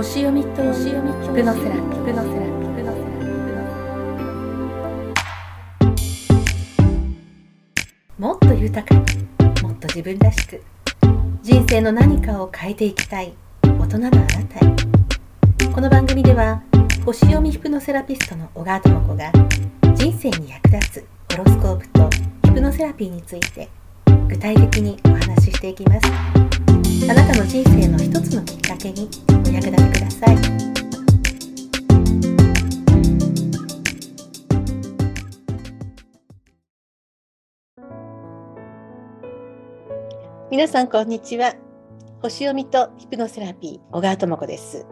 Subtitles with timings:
[0.00, 2.90] 星読みと星読みヒプノセラプノセラプノセラ
[8.16, 9.00] もっと豊かに
[9.62, 10.62] もっと自分らしく
[11.42, 15.68] 人生の何かを変えていきたい大人のあなたへ。
[15.70, 16.62] この番組では
[17.04, 19.30] 星読みヒプノセラピストの小川智子が
[19.94, 21.04] 人生に役立つ
[21.36, 22.08] ホロスコープと
[22.44, 23.68] ヒプノセラピーについて
[24.28, 30.36] 具体的にお話ししていきますあなたの人生の一つのきっかけにお役立てください。
[40.50, 41.54] 皆さんこんにちは。
[42.22, 44.84] 星読みとヒプノセラピー小川智子です。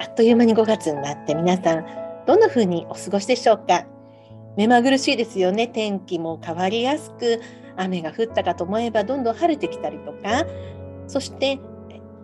[0.00, 1.86] あっという間に5月になって皆さん
[2.26, 3.86] どんな風にお過ごしでしょうか？
[4.56, 5.68] 目まぐるしいですよね。
[5.68, 7.40] 天気も変わりやすく
[7.76, 10.44] 雨が降ったかと思えばどんどん晴れてきたりとか
[11.10, 11.58] そして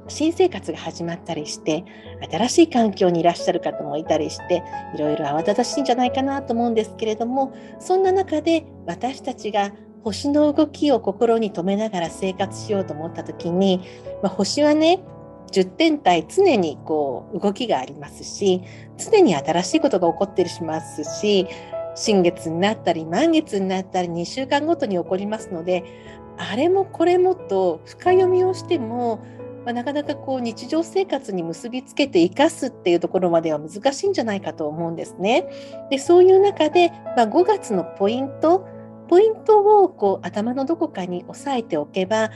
[0.06, 1.84] 新生活が始まったりして
[2.30, 4.62] 新しい環境にいらっしゃる方もいたりして
[4.94, 9.72] いろいろ慌ただしいんじゃないかなと思うんですけれどもそんな中で私たちが
[10.05, 13.80] 星の動きを心に留めながら生活しようと思った時に、
[14.22, 15.00] まあ、星はね
[15.50, 18.62] 10天体常にこう動きがありますし
[18.96, 21.48] 常に新しいことが起こってしますし
[21.96, 25.83] 新月になったり満月になったり2週間ごとに起こりますので
[26.39, 29.25] あれもこれもと深読みをしても、
[29.65, 35.48] まあ、なかなかこう日常生活に結びつけて生かすっていうところまでは難しいんじゃないかと思うんですね。
[35.91, 38.67] でそういう中で、まあ、5月のポイント
[39.09, 42.31] ポイントをこう頭のどこかに押さえておけば、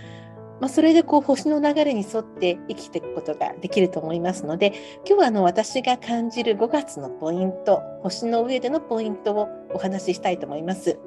[0.60, 4.72] まあ、それでこう星の流れに沿って生きていくことができると思いますので
[5.06, 10.98] 今日はあの私が感じる5月のポイント星の上でのポイントをお話ししたいと思います。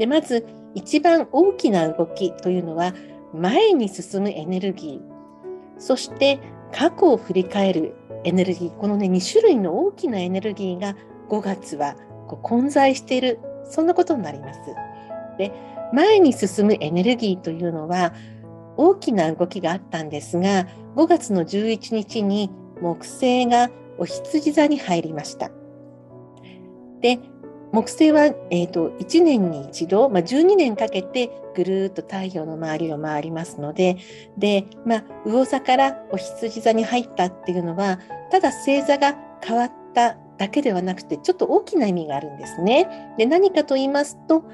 [0.00, 2.94] でまず一番大きな動きというのは
[3.34, 5.00] 前に進むエネルギー
[5.78, 6.40] そして
[6.72, 10.96] 過去を振り返るエネルギーこのね2種類の大きなエネルギーが
[11.28, 11.96] 5月は
[12.28, 13.40] こう混在している
[13.70, 14.60] そんなことになります。
[15.36, 15.52] で
[15.92, 18.14] 前に進むエネルギーというのは
[18.78, 22.50] 大きな動きがあったんですが5月の11日に
[22.80, 25.50] 木星がお羊座に入りました。
[27.02, 27.18] で
[27.72, 33.98] 木星は、えーと、1年に一度、まあ、12年かけてぐるっと太陽の周りを回りますので
[34.38, 38.00] で、まあ、魚座からお羊座に入ったっていうのは
[38.30, 43.12] ただ星座が変わっただけではなくてちょっと大きな意味があるんですね。
[43.18, 44.44] で何かと言いますと、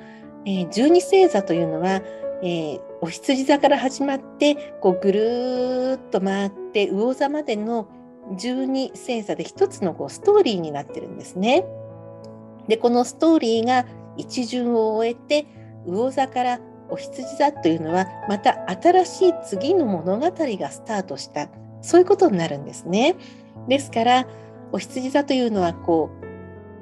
[0.45, 2.03] えー、12星座というのは、
[2.43, 7.89] えー、お羊座から始まってこうぐるっと回って魚座までの
[8.33, 11.65] 12星座で一つのこうストーリーになってるんですね。
[12.69, 15.47] でこのストーリーが一巡を終えて
[15.87, 21.49] 魚座からお羊座というのはまた新しい次の物語がスタートした
[21.83, 23.17] そういうことになるんですね。
[23.69, 24.27] ですから
[24.73, 26.11] お羊座というのはこ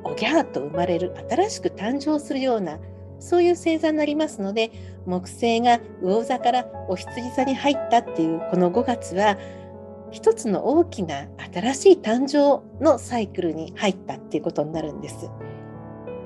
[0.05, 2.79] うおぎゃーと生まれる新しく誕生するような
[3.19, 4.71] そういう星座になりますので
[5.07, 9.39] 木星が魚座からお羊座に入ったっていうこの5月は
[10.11, 15.31] 一つの大きな新しい誕生のサイクルに入ったっていうことになるんです。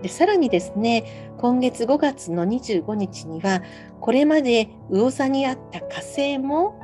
[0.03, 3.63] でさらにですね今月5月の25日には
[4.01, 6.79] これまで魚座にあった火星も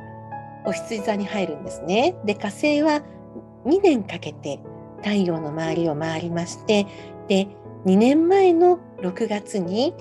[0.65, 2.15] お羊座に入るんですね。
[2.25, 3.01] で火星は
[3.65, 4.59] 2年かけて
[4.97, 6.87] 太陽の周りを回りまして
[7.27, 7.47] で
[7.85, 9.93] 2年前の6月に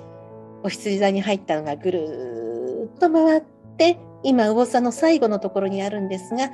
[0.62, 3.42] お羊座に入ったのがぐるっと回っ
[3.76, 6.48] て今魚座の最後のところにあるんですが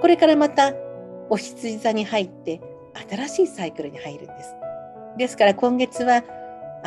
[0.00, 0.72] これからまた
[1.30, 2.60] お羊座に入って
[3.08, 4.54] 新しいサイクルに入るんです。
[5.18, 6.24] ですから今月は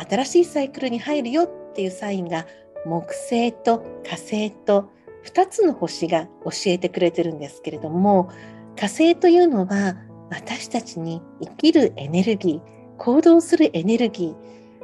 [0.08, 2.46] 新しいサイクルに入るよっていうサインが
[2.84, 4.90] 木星と火星と
[5.24, 8.30] 2つの星が教えてくれてるんですけれども
[8.76, 9.96] 火星というのは
[10.30, 14.36] 私たちに生きるエネルギー行動するエネルギー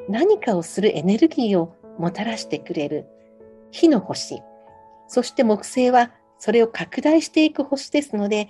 [0.09, 3.07] 何かをするエネルギーをもたらしてくれる
[3.71, 4.43] 火の星。
[5.09, 8.49] そして木星はそれを拡大していく星ですので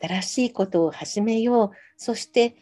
[0.00, 1.70] 新しいことを始めよう。
[1.96, 2.56] そして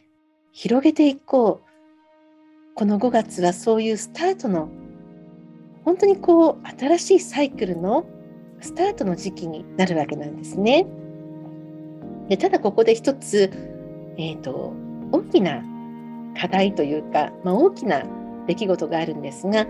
[0.61, 4.69] 広げていこうこの5月はそういうスタートの
[5.85, 8.05] 本当にこう新しいサイクルの
[8.61, 10.85] スタートの時期になるわけなんですね。
[12.29, 13.53] でただここで一つ、
[14.19, 14.73] えーと、
[15.13, 15.63] 大きな
[16.37, 18.03] 課題というか、まあ、大きな
[18.49, 19.65] 出来事があるんですが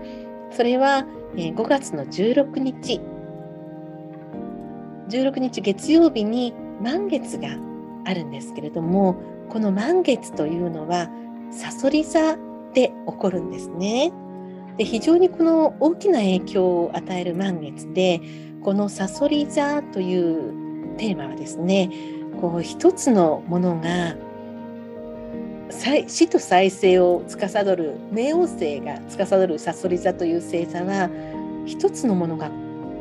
[0.49, 1.05] それは、
[1.37, 2.99] えー、5月の16日
[5.09, 6.51] 16日月曜日に
[6.81, 7.49] 満月が
[8.05, 11.09] あるんですけれどもこの満月というのは
[11.51, 12.37] さそり座
[12.73, 14.11] で起こるんですね。
[14.77, 18.21] で非常にこの大きな影響を与える満月で
[18.63, 20.53] このさそり座という
[20.97, 21.89] テーマはですね
[22.39, 24.15] こう一つのものが
[26.07, 31.09] 死と再生を司る冥王星が司るさそり座という星座は
[31.65, 32.49] 一つのものが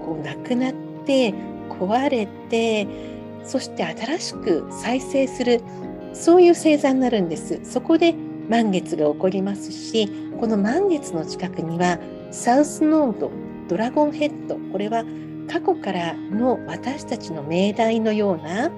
[0.05, 0.75] こうなくなっ
[1.07, 1.33] て
[1.71, 2.87] 壊れて
[3.45, 5.63] そして新しく再生する
[6.19, 7.61] そういう星座になるんです。
[7.65, 8.15] そこで
[8.49, 10.09] 満月が起こりますし
[10.41, 11.99] この満月の近くには
[12.31, 13.31] サウスノード
[13.69, 15.05] ドラゴンヘッドこれは
[15.51, 18.71] 過去からの私たちの命題のような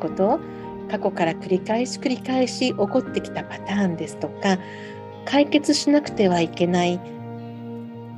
[0.00, 0.40] こと
[0.90, 4.58] 過去から繰り返し繰り返し起こってきたパターンですとか
[5.24, 6.98] 解決しなくてはいけない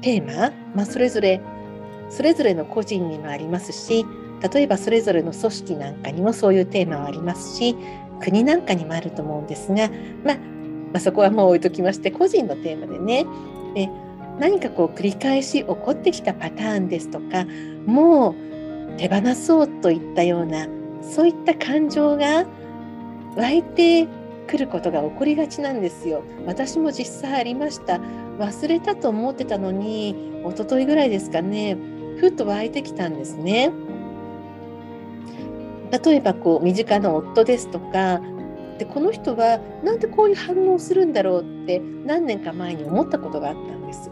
[0.00, 1.41] テーマ、まあ、それぞれ
[2.09, 4.06] それぞれの個人にもありますし
[4.53, 7.77] 例えばそれぞれの組織なんかにもそういうテーマはありますし
[8.25, 9.91] 国なんかにもあると思うんですが、
[10.25, 10.38] まあ、ま
[10.94, 13.26] あ、そこはもう置いときまして個人のテーマでね
[13.76, 13.88] え
[14.38, 17.47] 何かこう繰り返し起こってきたパターンですとか
[17.87, 18.35] もう
[18.97, 20.67] 手放そうといったような
[21.03, 22.47] そういった感情が
[23.37, 24.09] 湧いて
[24.47, 26.23] くることが起こりがちなんですよ。
[26.47, 27.99] 私も実際ありました。
[28.38, 30.11] 忘れたと思ってたのに
[30.44, 31.77] 一昨日ぐらいですかね
[32.19, 33.73] ふっと湧いてきたんですね。
[36.05, 38.20] 例えばこう身近な夫ですとか
[38.79, 44.11] でこの人はなんでこういう反応するんだろうって何年か前に思ったことがあったんです。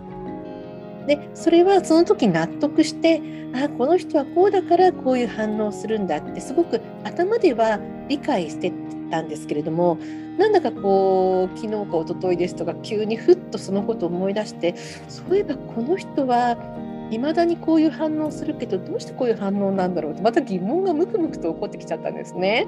[1.07, 3.21] でそれはその時納得して
[3.55, 8.73] あこの人はこうだからこういう反応するんだってすごく頭では理解して
[9.11, 9.99] たんですけれども
[10.39, 14.77] なんだかこう昨日か一昨日ですとか急にふっとそのことを思い出して
[15.09, 16.57] そういえばこの人は
[17.13, 22.67] いまだにこういう反応するけどどうしてこういう反応なんだろうってまた疑問がムクムクと起こってきちゃったんですね。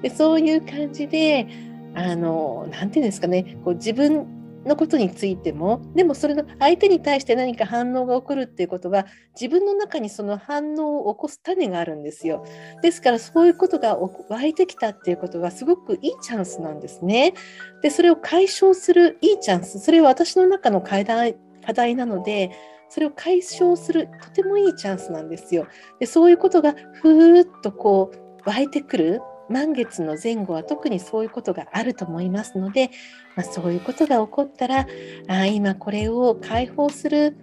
[0.00, 1.46] でそういう感じで
[1.94, 9.06] あの何て言うんですかねこう自分のことについてもでもそれの相手に対して何か反応が起こるっていうことは
[9.38, 12.44] 自分の中にその反応を起こす種があるんですよ
[12.82, 17.34] ですからそういうことが湧いてきたっていうことはすごくいいチャンスなんですね
[17.82, 22.50] でそれを解消するいいチャンスそれは私の中の課題課題なので
[22.88, 25.66] それを解消するとてもいいチャンスなんですよ。
[26.00, 32.90] でそういうことがふーっとこう湧いてくる満月の前後は特にそういうことがあると思いますので、
[33.36, 34.86] まあ、そういうことが起こったら
[35.28, 37.36] あ今これを解放する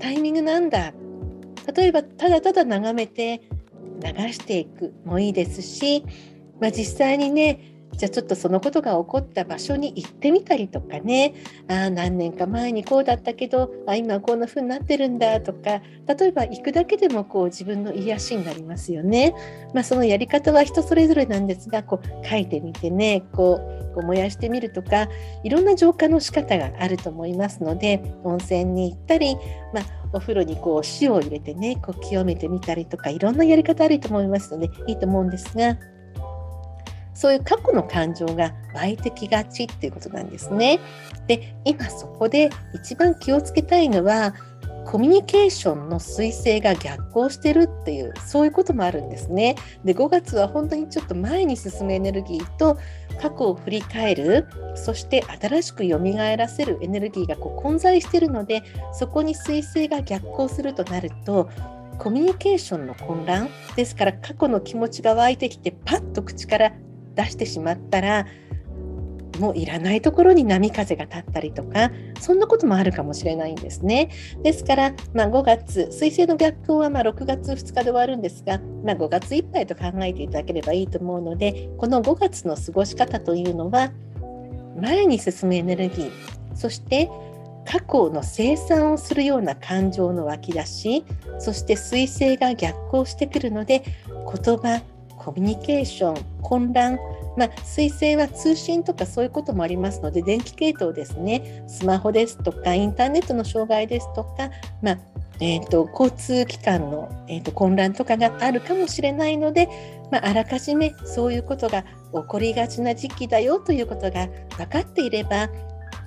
[0.00, 0.92] タイミングなんだ。
[1.74, 3.42] 例えばただただ眺めて
[4.00, 6.04] 流していくもいいですし、
[6.60, 11.34] まあ、実際にねじゃあちょっとそのことが起こった場所に行ってみたりとかね
[11.68, 19.34] あ何年か前にこうだったけどあ今こんな風になってるんだとか例えば行くだけでもこう自分の癒しになりますよね。
[19.74, 25.08] まあ、そのやり方は人それぞれなんですがこう書いてみてねこうこう燃やしてみるとか
[25.42, 29.36] いろんな浄化の仕方があると思いますので温泉に行ったり、
[29.72, 35.95] まあ、お風呂にこう塩を入れてねこう清めてみたりとかいろんなやり方あると思いますのでいいと思うんですが。
[37.16, 40.78] そういう過去の感情が湧いてきがちっていうことなんですね。
[41.26, 44.34] で今そこで一番気をつけたいのは
[44.84, 49.56] コミュニケーションの彗星が逆行してるっていうそういうこともあるんですね。
[49.84, 52.78] で5月は本当にちょっと前に進むエネルギーと
[53.20, 61.48] 過去を振り返るそして新しくよみがえらせるエネルギーがこう混在してるのでそこに彗星が逆行するとなると
[61.98, 66.72] コミュニケーションの混乱ですから過去の気持ちが湧いてきてパッと口から
[67.16, 68.26] 出してしまったら
[69.38, 74.10] もういらないところに波風が立ったりとかそんなこともあるかもしれないんですね。
[74.42, 83.90] ですから、まあ、5月水星の逆行はま6月2日で終わるんですが、まあ、5月いっぱいと考えていただければいいと思うのでこの5月の過ごし方というのは
[84.80, 86.10] 前に進むエネルギー
[86.54, 87.10] そして
[87.66, 91.04] 過去の生産をするような感情の湧き出し
[91.38, 94.82] そして水星が逆行してくるので言葉
[95.18, 96.98] コミュニケーション混乱
[97.36, 101.64] まあ、水星は通信とかそういうこともありますので電気系統ですね。
[101.68, 104.50] スマホですとかインターネットの障害ですとか、
[104.82, 104.98] まあ
[105.40, 109.68] えーと、交通機関の、えーと、混乱とかがあるかもしれないので、
[110.10, 115.50] ま、あらかじめそういうことが起こりがちな時期だよということが分かっていれば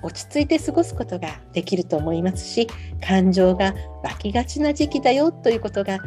[0.02, 2.66] 落ち着いて過ごすことができると思いますし
[3.06, 5.98] 感情が湧きがちな時期だよということが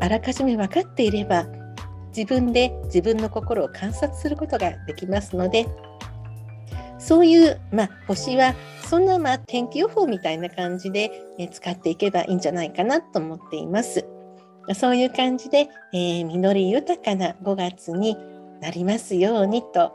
[0.00, 1.46] あらかじめ分かっていれば
[2.16, 5.66] 自分で自分の心を観察することができますので
[6.98, 8.54] そういう、まあ、星は
[8.88, 14.06] そんな、まあ、天気予報みたいな感じで、え使っていけばいいんじゃないかなと思っています。
[14.74, 18.16] そういう感じで、えー、実り豊かな5月に
[18.60, 19.92] なりますようにと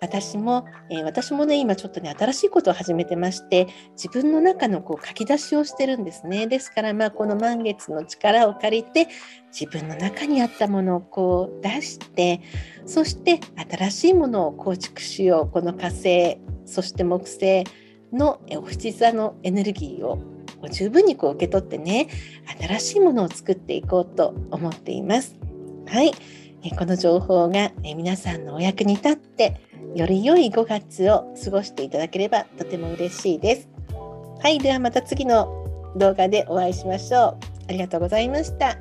[0.00, 9.08] 私も、えー、私もね今ちょっとね新しいことを始めてまして自分の中のこう書き出しをしてるんですねですからまあこの満月の力を借りて
[9.52, 12.40] 自分の中にあったものをこう出して
[12.86, 13.40] そして
[13.70, 17.64] 新しいものを構築しようこの火星そして木星
[18.12, 20.18] のお羊座のエネルギーを
[20.70, 22.08] 十分にこう受け取ってね
[22.60, 25.36] 新しいものを作っていこうと思っています。
[25.86, 26.12] はい、
[26.78, 29.60] この情報が皆さんのお役に立って
[29.94, 33.68] より良い5月を過ごしていただければとても嬉しいです。
[34.42, 37.38] はい、ではまた次の動画でお会いしましょう。
[37.68, 38.76] ありがとうございました。